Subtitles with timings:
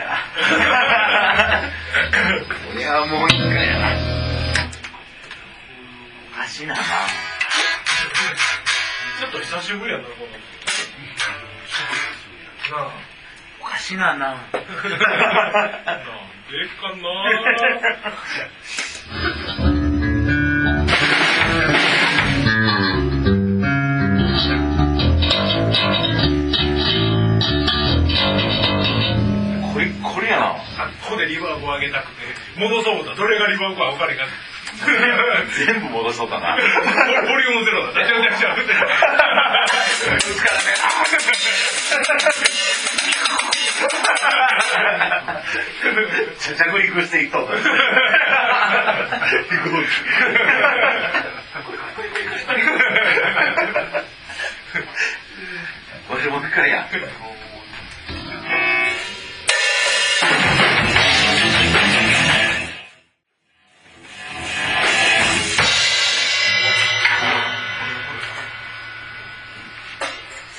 [0.04, 0.10] や。
[0.58, 1.62] な
[2.44, 3.78] これはもう一回や。
[3.78, 3.88] な
[6.32, 6.74] おかしいな。
[6.74, 10.10] なちょっと久しぶりやな、こ
[12.70, 12.76] の。
[12.76, 12.88] なあ。
[13.60, 14.58] おかしいなななんで
[16.80, 16.90] か
[19.70, 19.80] な
[31.14, 32.14] ここでリバーブを上げたくて、
[32.58, 34.18] 戻そう思ったらどれがリバーブか分かれへん。
[34.18, 34.26] か。
[35.64, 36.56] 全部戻そうかな。
[36.56, 36.58] ボ
[37.30, 37.92] ボリュームゼロだ。
[37.92, 38.56] ちゃうちゃうちゃう
[46.56, 47.44] 着陸していっと。
[47.44, 47.46] う
[56.08, 56.88] これもう一回や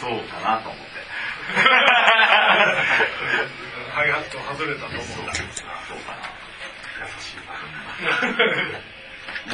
[0.06, 1.02] そうかなと思って
[3.90, 5.34] ハイハット外れたと思った。
[5.34, 6.22] そうかな
[7.02, 7.50] 優しいな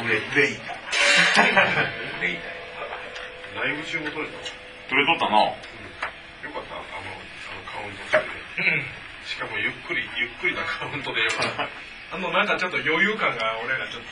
[0.04, 0.76] 上上いた
[1.40, 2.52] 上いた
[3.56, 4.36] ライブ中も撮れた
[4.92, 5.48] 取れとったなうん。
[5.48, 5.56] よ
[6.52, 8.20] かったあのあのカウントして
[9.28, 11.68] しかもゆっくりゆっくりなカウントでよかった
[12.12, 12.46] あの、なん。
[12.46, 14.08] かちょっと余裕感が俺らちょっと、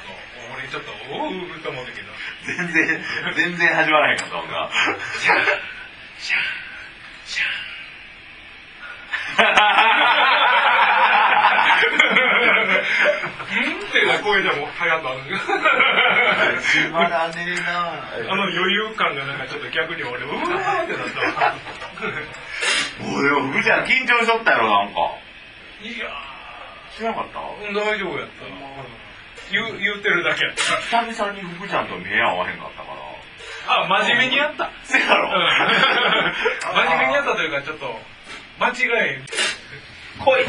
[0.57, 2.09] 俺ちょっと、おうると思ったけど。
[2.49, 3.05] 全然
[3.37, 4.19] 全然始まらへん。
[4.19, 4.49] かったもん。
[4.49, 4.71] な
[6.21, 6.23] う
[13.57, 15.21] んってな声でもハイハットある。
[16.61, 21.55] 始まらねえなあの余裕感がなんかちょっと逆に俺、うわーってなったわ。
[23.01, 25.01] もうでも福ちゃん緊張しとったやろなんか
[25.83, 26.13] いや
[26.97, 27.41] 知らなかった、
[27.73, 28.45] 大丈夫やった。
[29.51, 30.63] 言う、言うてるだけやった。
[31.09, 33.00] 久々に福ちゃんと目合わへんかったから
[33.67, 34.71] あ、真面目にやった。
[34.85, 35.33] せやろうん
[36.75, 38.01] 真面目にやったというか、ちょっと、
[38.59, 39.23] 間違え。
[40.19, 40.47] 来い